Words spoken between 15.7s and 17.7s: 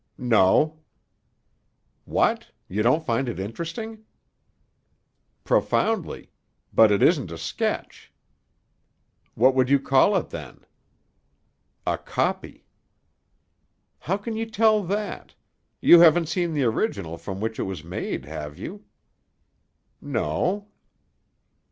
You haven't seen the original from which it